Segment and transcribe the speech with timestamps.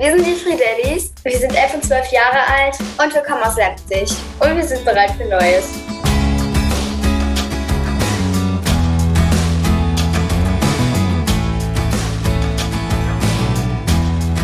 [0.00, 3.56] Wir sind die Friedellis, wir sind 11 und 12 Jahre alt und wir kommen aus
[3.56, 4.16] Leipzig.
[4.38, 5.72] Und wir sind bereit für Neues.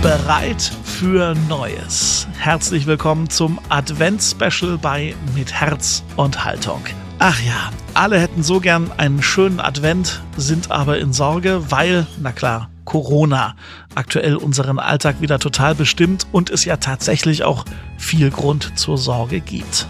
[0.00, 2.28] Bereit für Neues.
[2.38, 6.84] Herzlich willkommen zum Advent-Special bei Mit Herz und Haltung.
[7.18, 12.30] Ach ja, alle hätten so gern einen schönen Advent, sind aber in Sorge, weil, na
[12.30, 13.54] klar, Corona
[13.94, 17.64] aktuell unseren Alltag wieder total bestimmt und es ja tatsächlich auch
[17.96, 19.86] viel Grund zur Sorge gibt.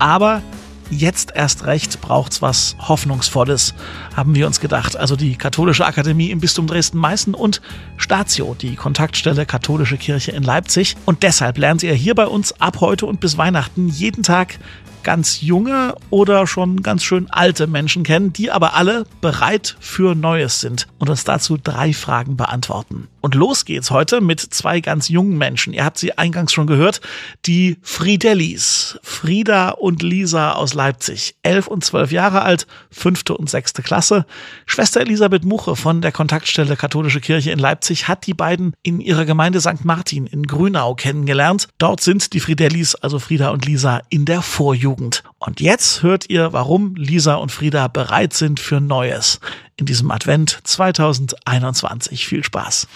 [0.00, 0.42] Aber
[0.90, 3.74] jetzt erst recht braucht's was Hoffnungsvolles,
[4.16, 4.96] haben wir uns gedacht.
[4.96, 7.62] Also die Katholische Akademie im Bistum Dresden-Meißen und
[7.96, 10.96] Statio, die Kontaktstelle Katholische Kirche in Leipzig.
[11.06, 14.58] Und deshalb lernt ihr hier bei uns ab heute und bis Weihnachten jeden Tag
[15.02, 20.60] ganz junge oder schon ganz schön alte Menschen kennen, die aber alle bereit für Neues
[20.60, 23.08] sind und uns dazu drei Fragen beantworten.
[23.22, 25.74] Und los geht's heute mit zwei ganz jungen Menschen.
[25.74, 27.00] Ihr habt sie eingangs schon gehört,
[27.44, 33.82] die Friedellis, Frieda und Lisa aus Leipzig, elf und zwölf Jahre alt, fünfte und sechste
[33.82, 34.24] Klasse.
[34.64, 39.26] Schwester Elisabeth Muche von der Kontaktstelle Katholische Kirche in Leipzig hat die beiden in ihrer
[39.26, 39.84] Gemeinde St.
[39.84, 41.68] Martin in Grünau kennengelernt.
[41.76, 44.89] Dort sind die Friedellis, also Frieda und Lisa, in der Vorjugend.
[45.38, 49.40] Und jetzt hört ihr, warum Lisa und Frieda bereit sind für Neues
[49.76, 52.26] in diesem Advent 2021.
[52.26, 52.86] Viel Spaß.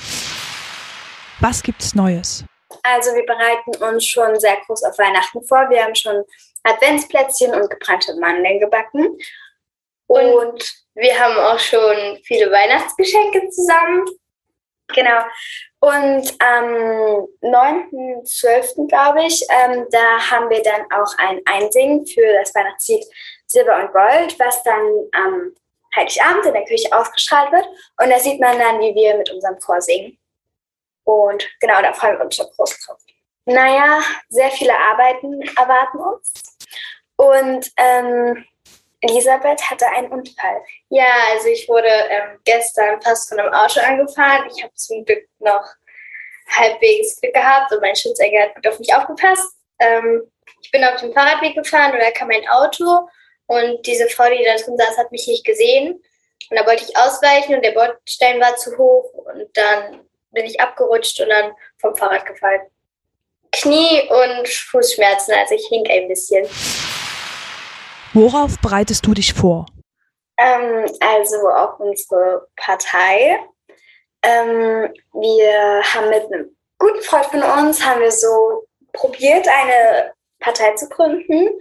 [1.41, 2.45] Was gibt's Neues?
[2.83, 5.69] Also wir bereiten uns schon sehr groß auf Weihnachten vor.
[5.71, 6.23] Wir haben schon
[6.65, 9.19] Adventsplätzchen und gebrannte Mandeln gebacken.
[10.07, 14.05] Und, und wir haben auch schon viele Weihnachtsgeschenke zusammen.
[14.89, 15.23] Genau.
[15.85, 22.55] Und am 9.12., glaube ich, ähm, da haben wir dann auch ein Einsingen für das
[22.55, 23.05] Weihnachtslied
[23.47, 25.55] Silber und Gold, was dann am
[25.95, 27.67] Heiligabend in der Küche ausgestrahlt wird.
[28.01, 30.19] Und da sieht man dann, wie wir mit unserem Vorsingen.
[31.05, 32.99] Und genau, da freuen wir uns schon groß drauf.
[33.45, 36.33] Naja, sehr viele Arbeiten erwarten uns.
[37.17, 38.43] Und ähm,
[39.05, 40.63] Elisabeth hatte einen Unfall.
[40.89, 44.49] Ja, also ich wurde ähm, gestern fast von einem Auto angefahren.
[44.55, 45.65] Ich habe zum Glück noch
[46.51, 49.57] halbwegs Glück gehabt und mein Schutzengel hat gut auf mich aufgepasst.
[49.79, 50.31] Ähm,
[50.63, 53.09] ich bin auf dem Fahrradweg gefahren und da kam ein Auto
[53.47, 56.03] und diese Frau, die da drin saß, hat mich nicht gesehen.
[56.51, 60.61] Und da wollte ich ausweichen und der Bordstein war zu hoch und dann bin ich
[60.61, 62.63] abgerutscht und dann vom Fahrrad gefallen.
[63.53, 66.49] Knie- und Fußschmerzen, also ich hink ein bisschen.
[68.15, 69.67] Worauf bereitest du dich vor?
[70.39, 73.41] Ähm, also auf unsere Partei.
[74.23, 80.75] Ähm, wir haben mit einem guten Freund von uns, haben wir so probiert, eine Partei
[80.75, 81.59] zu gründen.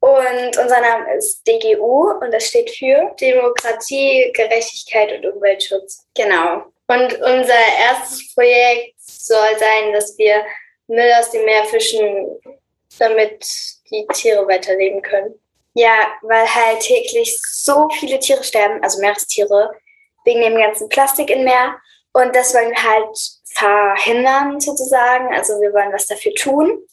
[0.00, 6.06] Und unser Name ist DGU und das steht für Demokratie, Gerechtigkeit und Umweltschutz.
[6.14, 6.66] Genau.
[6.88, 10.44] Und unser erstes Projekt soll sein, dass wir
[10.88, 12.38] Müll aus dem Meer fischen,
[12.98, 13.46] damit
[13.90, 15.38] die Tiere weiterleben können.
[15.74, 19.74] Ja, weil halt täglich so viele Tiere sterben, also Meerestiere,
[20.24, 21.76] wegen dem ganzen Plastik im Meer.
[22.12, 23.18] Und das wollen wir halt
[23.54, 25.34] verhindern sozusagen.
[25.34, 26.86] Also wir wollen was dafür tun.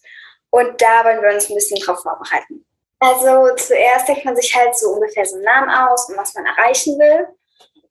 [0.50, 2.66] Und da wollen wir uns ein bisschen drauf vorbereiten.
[3.00, 6.46] Also zuerst denkt man sich halt so ungefähr so einen Namen aus und was man
[6.46, 7.28] erreichen will.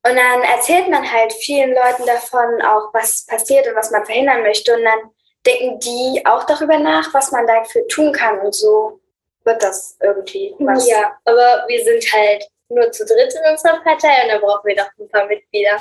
[0.05, 4.43] Und dann erzählt man halt vielen Leuten davon auch, was passiert und was man verhindern
[4.43, 4.75] möchte.
[4.75, 5.11] Und dann
[5.47, 8.39] denken die auch darüber nach, was man dafür tun kann.
[8.41, 9.01] Und so
[9.49, 10.87] wird das irgendwie was.
[10.87, 14.77] Ja, aber wir sind halt nur zu dritt in unserer Partei und da brauchen wir
[14.77, 15.79] doch ein paar Mitglieder.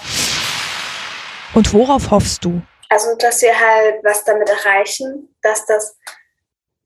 [1.54, 2.62] Und worauf hoffst du?
[2.90, 5.98] Also, dass wir halt was damit erreichen, dass das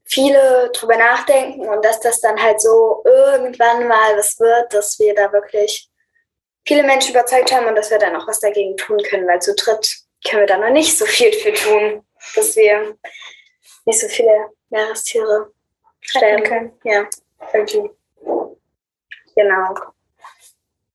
[0.06, 5.14] viele drüber nachdenken und dass das dann halt so irgendwann mal was wird, dass wir
[5.14, 5.88] da wirklich
[6.66, 9.54] viele Menschen überzeugt haben und dass wir dann auch was dagegen tun können, weil zu
[9.54, 12.06] dritt können wir da noch nicht so viel für tun,
[12.36, 12.98] dass wir
[13.86, 15.52] nicht so viele Meerestiere
[16.02, 16.72] stellen können.
[16.84, 17.06] Ja,
[17.54, 17.90] irgendwie.
[19.36, 19.76] Genau.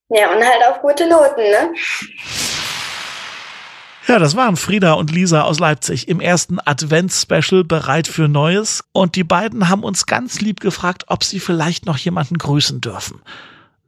[0.08, 1.74] Ja, und halt auf gute Noten, ne?
[4.06, 8.84] Ja, das waren Frieda und Lisa aus Leipzig im ersten Advents-Special bereit für Neues.
[8.92, 13.20] Und die beiden haben uns ganz lieb gefragt, ob sie vielleicht noch jemanden grüßen dürfen.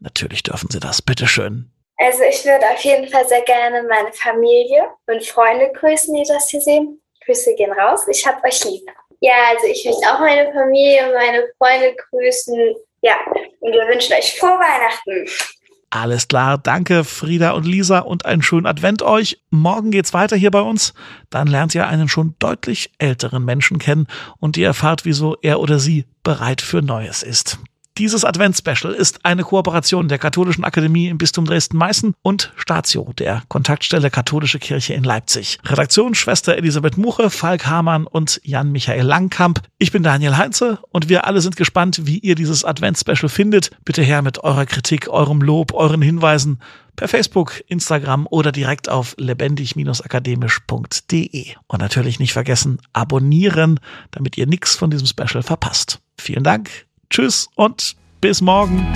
[0.01, 1.71] Natürlich dürfen sie das, bitteschön.
[1.99, 6.49] Also ich würde auf jeden Fall sehr gerne meine Familie und Freunde grüßen, die das
[6.49, 7.01] hier sehen.
[7.25, 8.07] Grüße gehen raus.
[8.09, 8.91] Ich hab euch lieb.
[9.21, 12.75] Ja, also ich möchte auch meine Familie und meine Freunde grüßen.
[13.03, 13.17] Ja,
[13.61, 15.29] und wir wünschen euch frohe Weihnachten.
[15.91, 19.41] Alles klar, danke Frieda und Lisa und einen schönen Advent euch.
[19.49, 20.93] Morgen geht's weiter hier bei uns.
[21.31, 24.07] Dann lernt ihr einen schon deutlich älteren Menschen kennen
[24.39, 27.59] und ihr erfahrt, wieso er oder sie bereit für Neues ist.
[27.99, 34.09] Dieses Adventsspecial ist eine Kooperation der Katholischen Akademie im Bistum Dresden-Meißen und Statio, der Kontaktstelle
[34.09, 35.59] Katholische Kirche in Leipzig.
[35.65, 39.63] Redaktion Schwester Elisabeth Muche, Falk Hamann und Jan-Michael Langkamp.
[39.79, 43.73] Ich bin Daniel Heinze und wir alle sind gespannt, wie ihr dieses Adventsspecial findet.
[43.85, 46.61] Bitte her mit eurer Kritik, eurem Lob, euren Hinweisen
[46.95, 51.47] per Facebook, Instagram oder direkt auf lebendig-akademisch.de.
[51.67, 53.81] Und natürlich nicht vergessen, abonnieren,
[54.13, 55.99] damit ihr nichts von diesem Special verpasst.
[56.17, 58.87] Vielen Dank, Tschüss und bis morgen.